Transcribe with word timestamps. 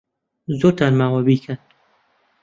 زۆرتان 0.59 0.93
ماوە 0.99 1.21
بیکەن. 1.27 1.59